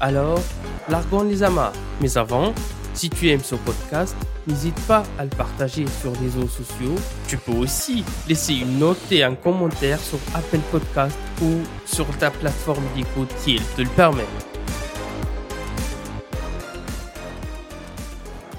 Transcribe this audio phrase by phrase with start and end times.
[0.00, 0.40] Alors,
[0.88, 1.72] largons les amas.
[2.00, 2.54] Mais avant,
[2.94, 4.16] si tu aimes ce podcast,
[4.46, 6.94] n'hésite pas à le partager sur les réseaux sociaux.
[7.26, 12.30] Tu peux aussi laisser une note et un commentaire sur Apple Podcast ou sur ta
[12.30, 14.26] plateforme d'écoute si elle te le permet.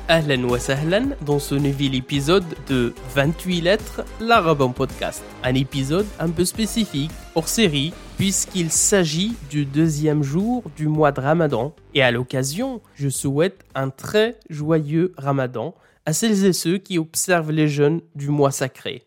[0.09, 5.23] Ahlan wa sahlan dans ce nouvel épisode de 28 lettres, l'arabe en podcast.
[5.43, 11.21] Un épisode un peu spécifique, hors série, puisqu'il s'agit du deuxième jour du mois de
[11.21, 11.73] Ramadan.
[11.93, 15.73] Et à l'occasion, je souhaite un très joyeux Ramadan
[16.05, 19.05] à celles et ceux qui observent les jeûnes du mois sacré.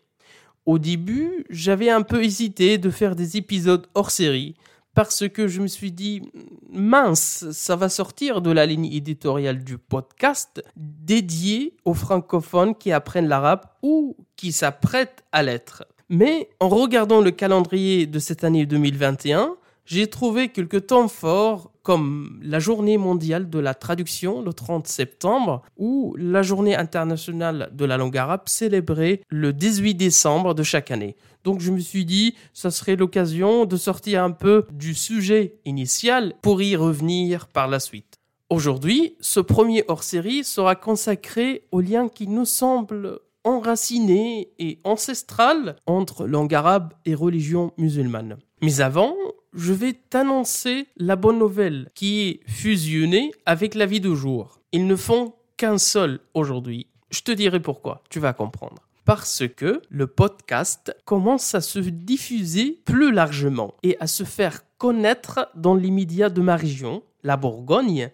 [0.65, 4.55] Au début, j'avais un peu hésité de faire des épisodes hors série,
[4.95, 6.23] parce que je me suis dit,
[6.71, 13.27] mince, ça va sortir de la ligne éditoriale du podcast dédié aux francophones qui apprennent
[13.27, 15.83] l'arabe ou qui s'apprêtent à l'être.
[16.15, 19.55] Mais en regardant le calendrier de cette année 2021,
[19.87, 25.63] j'ai trouvé quelques temps forts comme la journée mondiale de la traduction le 30 septembre
[25.75, 31.15] ou la journée internationale de la langue arabe célébrée le 18 décembre de chaque année.
[31.43, 36.35] Donc je me suis dit, ça serait l'occasion de sortir un peu du sujet initial
[36.43, 38.19] pour y revenir par la suite.
[38.51, 46.25] Aujourd'hui, ce premier hors-série sera consacré au lien qui nous semble enraciné et ancestral entre
[46.25, 48.37] langue arabe et religion musulmane.
[48.61, 49.15] Mais avant,
[49.53, 54.59] je vais t'annoncer la bonne nouvelle qui est fusionnée avec la vie de jour.
[54.71, 56.87] Ils ne font qu'un seul aujourd'hui.
[57.11, 58.81] Je te dirai pourquoi, tu vas comprendre.
[59.05, 65.49] Parce que le podcast commence à se diffuser plus largement et à se faire connaître
[65.55, 68.11] dans les médias de ma région, la Bourgogne,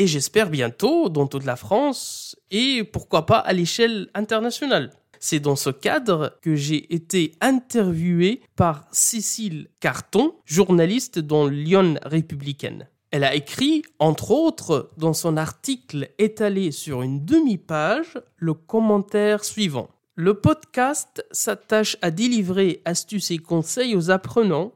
[0.00, 4.94] et j'espère bientôt dans toute la France et pourquoi pas à l'échelle internationale.
[5.18, 12.88] C'est dans ce cadre que j'ai été interviewé par Cécile Carton, journaliste dans Lyon républicaine.
[13.10, 19.90] Elle a écrit, entre autres, dans son article étalé sur une demi-page, le commentaire suivant.
[20.14, 24.72] Le podcast s'attache à délivrer astuces et conseils aux apprenants.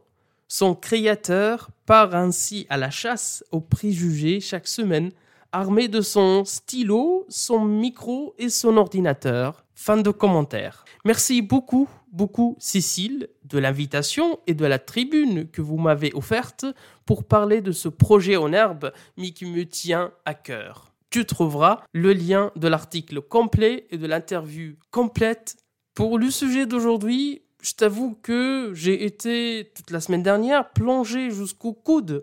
[0.49, 5.10] Son créateur part ainsi à la chasse aux préjugés chaque semaine
[5.55, 9.65] armé de son stylo, son micro et son ordinateur.
[9.77, 10.84] Fin de commentaire.
[11.05, 16.66] Merci beaucoup, beaucoup Cécile de l'invitation et de la tribune que vous m'avez offerte
[17.06, 20.93] pour parler de ce projet en herbe, mais qui me tient à cœur.
[21.11, 25.56] Tu trouveras le lien de l'article complet et de l'interview complète.
[25.94, 31.73] Pour le sujet d'aujourd'hui, je t'avoue que j'ai été toute la semaine dernière plongé jusqu'au
[31.73, 32.23] coude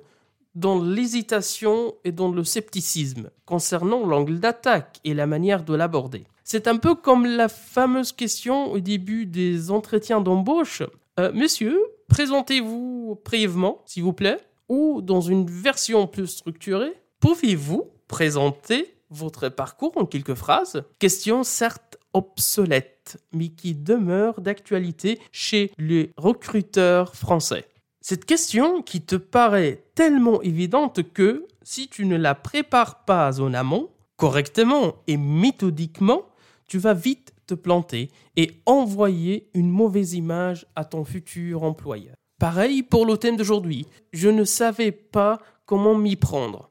[0.53, 6.25] dans l'hésitation et dans le scepticisme concernant l'angle d'attaque et la manière de l'aborder.
[6.43, 10.83] C'est un peu comme la fameuse question au début des entretiens d'embauche.
[11.19, 14.37] Euh, monsieur, présentez-vous brièvement, s'il vous plaît,
[14.69, 20.83] ou dans une version plus structurée, pouvez-vous présenter votre parcours en quelques phrases?
[20.99, 23.00] Question certes obsolète,
[23.33, 27.65] mais qui demeure d'actualité chez les recruteurs français.
[28.01, 33.53] Cette question qui te paraît tellement évidente que si tu ne la prépares pas en
[33.53, 36.23] amont, correctement et méthodiquement,
[36.67, 42.15] tu vas vite te planter et envoyer une mauvaise image à ton futur employeur.
[42.39, 43.85] Pareil pour le thème d'aujourd'hui.
[44.13, 46.70] Je ne savais pas comment m'y prendre.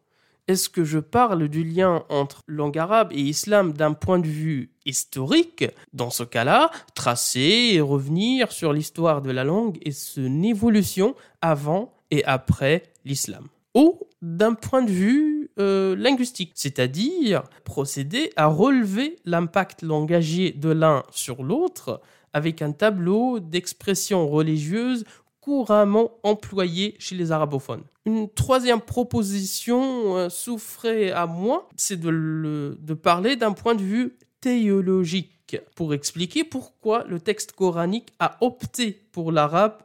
[0.50, 4.72] Est-ce que je parle du lien entre langue arabe et islam d'un point de vue
[4.84, 5.64] historique?
[5.92, 11.94] Dans ce cas-là, tracer et revenir sur l'histoire de la langue et son évolution avant
[12.10, 13.46] et après l'islam.
[13.76, 21.04] Ou d'un point de vue euh, linguistique, c'est-à-dire procéder à relever l'impact langagier de l'un
[21.12, 22.00] sur l'autre
[22.32, 25.04] avec un tableau d'expressions religieuses
[25.40, 27.82] couramment employé chez les arabophones.
[28.06, 34.16] Une troisième proposition euh, souffrait à moi, c'est de, de parler d'un point de vue
[34.40, 39.78] théologique pour expliquer pourquoi le texte coranique a opté pour l'arabe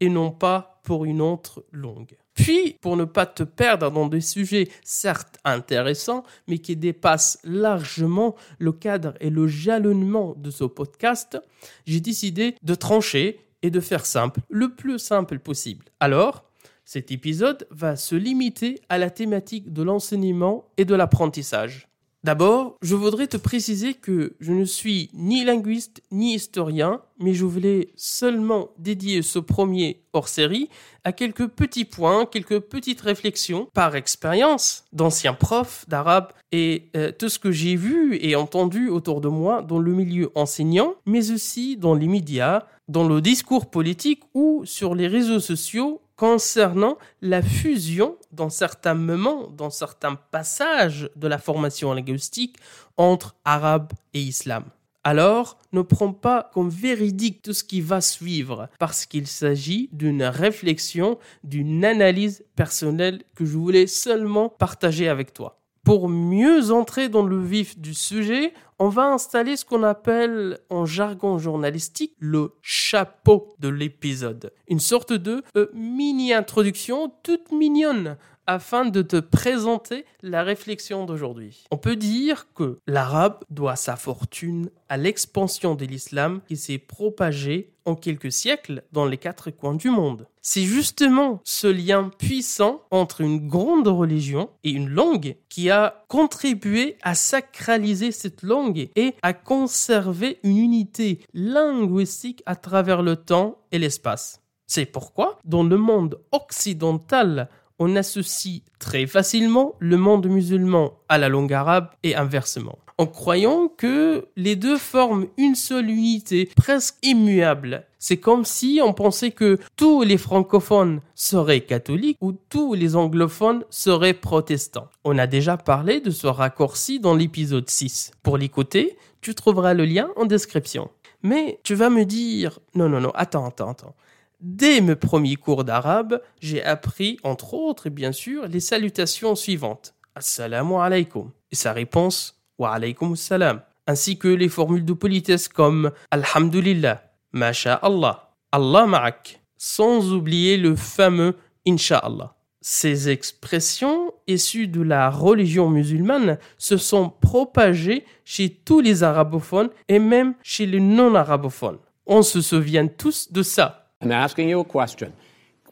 [0.00, 2.16] et non pas pour une autre langue.
[2.34, 8.34] Puis, pour ne pas te perdre dans des sujets certes intéressants, mais qui dépassent largement
[8.58, 11.38] le cadre et le jalonnement de ce podcast,
[11.84, 15.86] j'ai décidé de trancher et de faire simple, le plus simple possible.
[16.00, 16.44] Alors,
[16.84, 21.86] Cet épisode va se limiter à la thématique de l'enseignement et de l'apprentissage.
[22.24, 27.44] D'abord, je voudrais te préciser que je ne suis ni linguiste ni historien, mais je
[27.44, 30.68] voulais seulement dédier ce premier hors-série
[31.04, 37.28] à quelques petits points, quelques petites réflexions par expérience d'anciens profs d'arabe et euh, tout
[37.28, 41.76] ce que j'ai vu et entendu autour de moi dans le milieu enseignant, mais aussi
[41.76, 48.16] dans les médias, dans le discours politique ou sur les réseaux sociaux concernant la fusion
[48.32, 52.56] dans certains moments, dans certains passages de la formation linguistique
[52.96, 54.64] entre arabe et islam.
[55.04, 60.24] Alors, ne prends pas comme véridique tout ce qui va suivre, parce qu'il s'agit d'une
[60.24, 65.59] réflexion, d'une analyse personnelle que je voulais seulement partager avec toi.
[65.90, 70.86] Pour mieux entrer dans le vif du sujet, on va installer ce qu'on appelle en
[70.86, 74.52] jargon journalistique le chapeau de l'épisode.
[74.68, 78.18] Une sorte de euh, mini-introduction toute mignonne
[78.50, 81.66] afin de te présenter la réflexion d'aujourd'hui.
[81.70, 87.72] On peut dire que l'arabe doit sa fortune à l'expansion de l'islam qui s'est propagé
[87.84, 90.26] en quelques siècles dans les quatre coins du monde.
[90.42, 96.96] C'est justement ce lien puissant entre une grande religion et une langue qui a contribué
[97.02, 103.78] à sacraliser cette langue et à conserver une unité linguistique à travers le temps et
[103.78, 104.40] l'espace.
[104.72, 107.48] C'est pourquoi, dans le monde occidental,
[107.80, 113.68] on associe très facilement le monde musulman à la langue arabe et inversement, en croyant
[113.68, 117.86] que les deux forment une seule unité presque immuable.
[117.98, 123.64] C'est comme si on pensait que tous les francophones seraient catholiques ou tous les anglophones
[123.70, 124.88] seraient protestants.
[125.04, 128.12] On a déjà parlé de ce raccourci dans l'épisode 6.
[128.22, 130.90] Pour l'écouter, tu trouveras le lien en description.
[131.22, 133.94] Mais tu vas me dire, non, non, non, attends, attends, attends.
[134.40, 139.94] Dès mes premiers cours d'arabe, j'ai appris, entre autres, bien sûr, les salutations suivantes.
[140.14, 141.30] Assalamu alaikum.
[141.52, 143.60] Et sa réponse, wa alaykum salam.
[143.86, 147.02] Ainsi que les formules de politesse comme Alhamdulillah,
[147.34, 149.42] Allah, Allah ma'ak.
[149.58, 152.34] Sans oublier le fameux Inch'Allah.
[152.62, 159.98] Ces expressions issues de la religion musulmane se sont propagées chez tous les arabophones et
[159.98, 161.78] même chez les non-arabophones.
[162.06, 163.79] On se souvient tous de ça.
[164.02, 165.12] I'm asking you a question.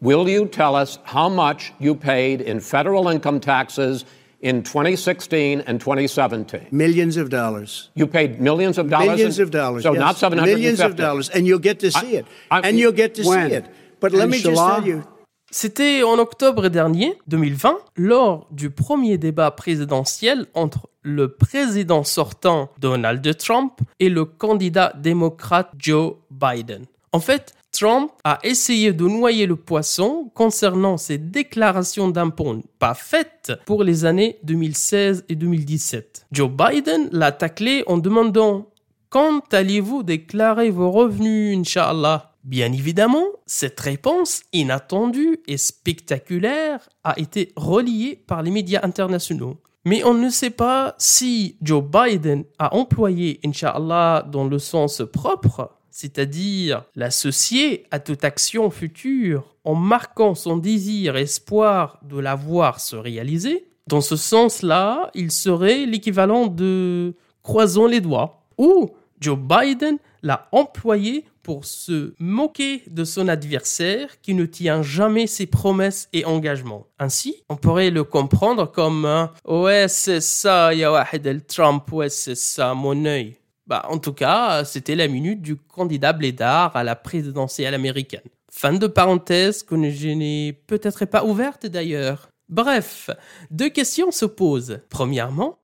[0.02, 4.04] Will you tell us how much you paid in federal income taxes
[4.42, 6.66] in 2016 and 2017?
[6.70, 7.90] Millions of dollars.
[7.94, 9.08] You paid millions of dollars?
[9.08, 9.82] Millions in, of dollars.
[9.82, 10.00] So yes.
[10.00, 10.54] not 750?
[10.54, 11.30] Millions of dollars.
[11.30, 12.26] And you'll get to see I, it.
[12.50, 13.48] I, and you'll get to when?
[13.48, 13.64] see it.
[13.98, 15.04] But let me just tell you.
[15.50, 23.26] C'était en octobre dernier, 2020, lors du premier débat présidentiel entre le président sortant Donald
[23.38, 26.84] Trump et le candidat démocrate Joe Biden.
[27.12, 33.52] En fait, Trump a essayé de noyer le poisson concernant ses déclarations d'impôts pas faites
[33.66, 36.26] pour les années 2016 et 2017.
[36.32, 38.70] Joe Biden l'a taclé en demandant
[39.10, 42.32] Quand allez-vous déclarer vos revenus, Inch'Allah?
[42.44, 49.58] Bien évidemment, cette réponse inattendue et spectaculaire a été reliée par les médias internationaux.
[49.84, 55.77] Mais on ne sait pas si Joe Biden a employé Inch'Allah dans le sens propre
[56.00, 62.94] c'est-à-dire l'associer à toute action future en marquant son désir espoir de la voir se
[62.94, 68.44] réaliser, dans ce sens-là, il serait l'équivalent de croisons les doigts.
[68.58, 75.26] Ou Joe Biden l'a employé pour se moquer de son adversaire qui ne tient jamais
[75.26, 76.86] ses promesses et engagements.
[77.00, 83.37] Ainsi, on pourrait le comprendre comme Ouais, c'est ça, el-Trump, ouais, c'est ça, mon œil.
[83.68, 88.22] Bah, en tout cas, c'était la minute du candidat Blédard à la présidentielle américaine.
[88.50, 92.30] Fin de parenthèse que je n'ai peut-être pas ouverte d'ailleurs.
[92.48, 93.10] Bref,
[93.50, 94.80] deux questions se posent.
[94.88, 95.58] Premièrement,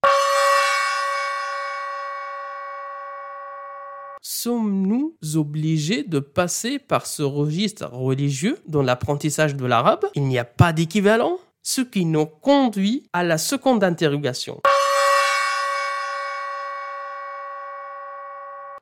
[4.20, 10.04] sommes-nous obligés de passer par ce registre religieux dans l'apprentissage de l'arabe?
[10.14, 11.38] Il n'y a pas d'équivalent?
[11.62, 14.60] Ce qui nous conduit à la seconde interrogation.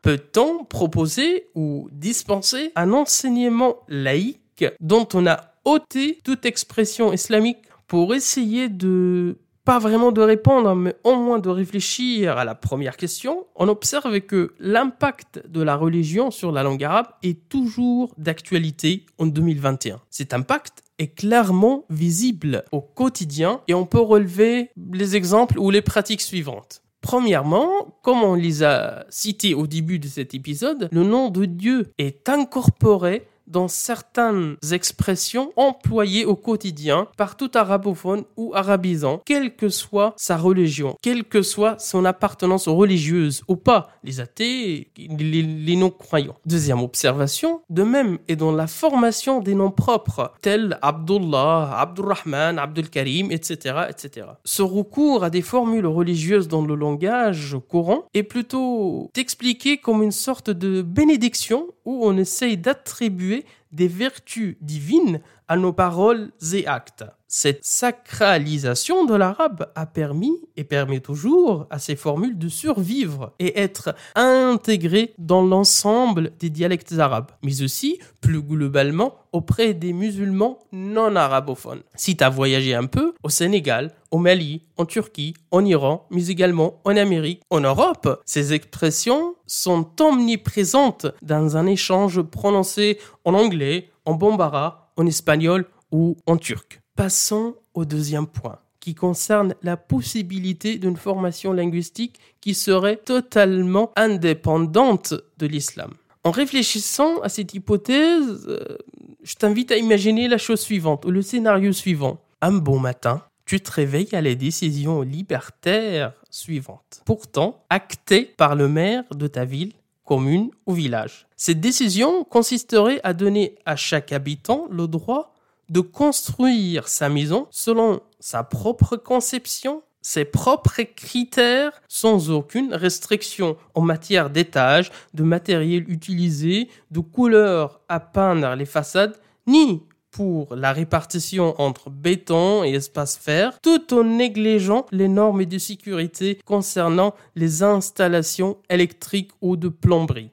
[0.02, 8.14] Peut-on proposer ou dispenser un enseignement laïque dont on a ôté toute expression islamique pour
[8.14, 13.46] essayer de pas vraiment de répondre, mais au moins de réfléchir à la première question,
[13.54, 19.26] on observe que l'impact de la religion sur la langue arabe est toujours d'actualité en
[19.26, 20.00] 2021.
[20.10, 25.82] Cet impact est clairement visible au quotidien et on peut relever les exemples ou les
[25.82, 26.82] pratiques suivantes.
[27.02, 31.92] Premièrement, comme on les a cités au début de cet épisode, le nom de Dieu
[31.98, 39.68] est incorporé dans certaines expressions employées au quotidien par tout arabophone ou arabisant, quelle que
[39.68, 46.36] soit sa religion, quelle que soit son appartenance religieuse ou pas, les athées, les, non-croyants.
[46.46, 52.88] Deuxième observation, de même est dans la formation des noms propres, tels Abdullah, Abdurrahman, Abdul
[52.88, 54.26] Karim, etc., etc.
[54.44, 60.12] Ce recours à des formules religieuses dans le langage courant est plutôt expliqué comme une
[60.12, 63.41] sorte de bénédiction où on essaye d'attribuer
[63.72, 67.04] des vertus divines à nos paroles et actes.
[67.34, 73.58] Cette sacralisation de l'arabe a permis et permet toujours à ces formules de survivre et
[73.58, 81.16] être intégrées dans l'ensemble des dialectes arabes, mais aussi plus globalement auprès des musulmans non
[81.16, 81.80] arabophones.
[81.94, 86.26] Si tu as voyagé un peu au Sénégal, au Mali, en Turquie, en Iran, mais
[86.26, 93.88] également en Amérique, en Europe, ces expressions sont omniprésentes dans un échange prononcé en anglais,
[94.04, 96.81] en bambara, en espagnol ou en turc.
[96.96, 105.14] Passons au deuxième point qui concerne la possibilité d'une formation linguistique qui serait totalement indépendante
[105.38, 105.92] de l'islam.
[106.24, 108.76] En réfléchissant à cette hypothèse, euh,
[109.22, 112.20] je t'invite à imaginer la chose suivante, ou le scénario suivant.
[112.40, 118.68] Un bon matin, tu te réveilles à la décision libertaire suivante, pourtant actée par le
[118.68, 119.72] maire de ta ville,
[120.04, 121.26] commune ou village.
[121.36, 125.32] Cette décision consisterait à donner à chaque habitant le droit
[125.72, 133.80] de construire sa maison selon sa propre conception, ses propres critères, sans aucune restriction en
[133.80, 141.58] matière d'étage, de matériel utilisé, de couleurs à peindre les façades, ni pour la répartition
[141.58, 148.58] entre béton et espace fer, tout en négligeant les normes de sécurité concernant les installations
[148.68, 150.32] électriques ou de plomberie.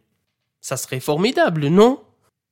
[0.60, 2.02] Ça serait formidable, non?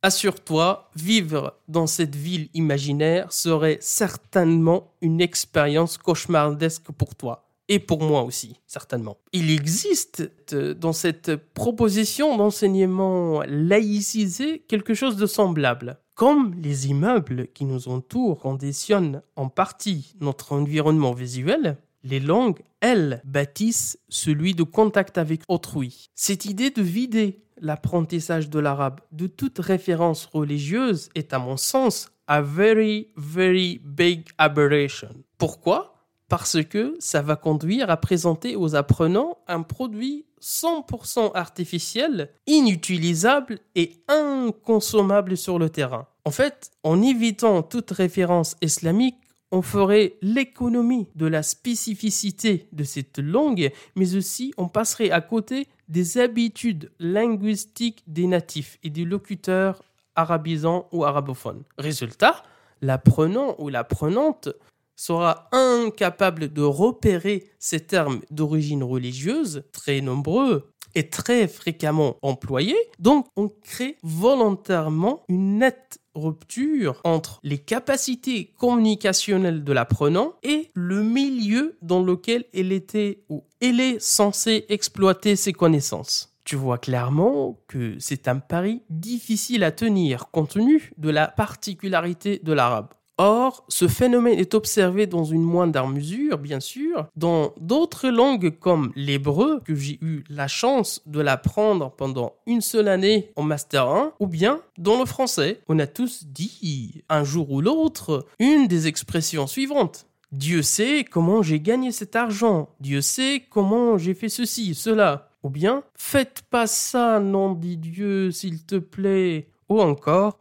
[0.03, 7.47] Assure-toi, vivre dans cette ville imaginaire serait certainement une expérience cauchemardesque pour toi.
[7.69, 9.17] Et pour moi aussi, certainement.
[9.33, 15.99] Il existe euh, dans cette proposition d'enseignement laïcisé quelque chose de semblable.
[16.15, 23.21] Comme les immeubles qui nous entourent conditionnent en partie notre environnement visuel, les langues, elles,
[23.25, 26.09] bâtissent celui de contact avec autrui.
[26.15, 32.11] Cette idée de vider l'apprentissage de l'arabe de toute référence religieuse est à mon sens
[32.27, 35.09] a very, very big aberration.
[35.37, 35.95] Pourquoi?
[36.29, 43.93] Parce que ça va conduire à présenter aux apprenants un produit 100% artificiel, inutilisable et
[44.07, 46.07] inconsommable sur le terrain.
[46.25, 49.15] En fait, en évitant toute référence islamique,
[49.51, 55.67] on ferait l'économie de la spécificité de cette langue, mais aussi on passerait à côté
[55.87, 59.81] des habitudes linguistiques des natifs et des locuteurs
[60.15, 61.63] arabisants ou arabophones.
[61.77, 62.43] Résultat,
[62.81, 64.49] l'apprenant ou l'apprenante
[64.95, 73.27] sera incapable de repérer ces termes d'origine religieuse, très nombreux et très fréquemment employés, donc
[73.35, 81.77] on crée volontairement une nette rupture entre les capacités communicationnelles de l'apprenant et le milieu
[81.81, 86.33] dans lequel elle était ou elle est censée exploiter ses connaissances.
[86.43, 92.39] Tu vois clairement que c'est un pari difficile à tenir compte tenu de la particularité
[92.41, 92.93] de l'arabe.
[93.19, 98.91] Or, ce phénomène est observé dans une moindre mesure, bien sûr, dans d'autres langues comme
[98.95, 104.13] l'hébreu, que j'ai eu la chance de l'apprendre pendant une seule année en Master 1,
[104.19, 105.61] ou bien dans le français.
[105.67, 110.05] On a tous dit, un jour ou l'autre, une des expressions suivantes.
[110.31, 112.69] Dieu sait comment j'ai gagné cet argent.
[112.81, 115.29] Dieu sait comment j'ai fait ceci, cela.
[115.41, 119.47] Ou bien, faites pas ça, nom dit Dieu, s'il te plaît.
[119.69, 120.37] Ou encore,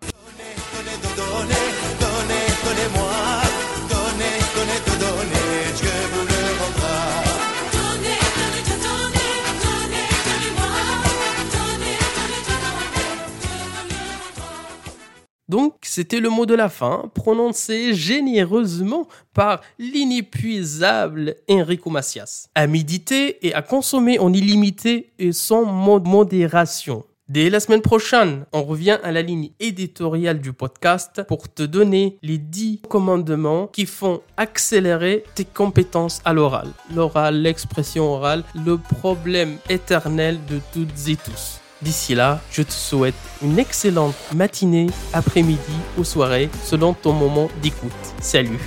[15.49, 22.49] Donc, c'était le mot de la fin, prononcé généreusement par l'inépuisable Enrico Macias.
[22.55, 27.05] À méditer et à consommer en illimité et sans modération.
[27.29, 32.19] Dès la semaine prochaine, on revient à la ligne éditoriale du podcast pour te donner
[32.23, 36.69] les 10 commandements qui font accélérer tes compétences à l'oral.
[36.95, 41.61] L'oral, l'expression orale, le problème éternel de toutes et tous.
[41.83, 45.59] D'ici là, je te souhaite une excellente matinée, après-midi
[45.99, 47.91] ou soirée, selon ton moment d'écoute.
[48.21, 48.61] Salut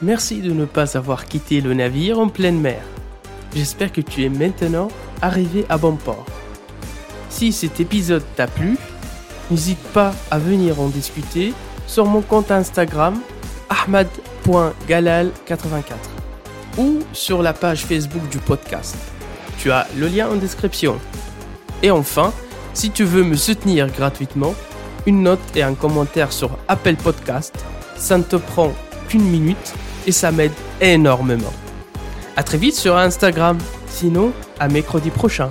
[0.00, 2.82] Merci de ne pas avoir quitté le navire en pleine mer.
[3.54, 4.88] J'espère que tu es maintenant
[5.24, 6.24] arrivé à bon port.
[7.30, 8.76] Si cet épisode t'a plu,
[9.50, 11.52] n'hésite pas à venir en discuter
[11.86, 13.20] sur mon compte Instagram
[13.68, 15.82] ahmad.galal84
[16.78, 18.96] ou sur la page Facebook du podcast.
[19.58, 20.98] Tu as le lien en description.
[21.82, 22.32] Et enfin,
[22.74, 24.54] si tu veux me soutenir gratuitement,
[25.06, 27.54] une note et un commentaire sur Apple Podcast,
[27.96, 28.72] ça ne te prend
[29.08, 29.74] qu'une minute
[30.06, 31.52] et ça m'aide énormément.
[32.36, 33.58] A très vite sur Instagram,
[33.94, 35.50] sinon à mercredi prochain.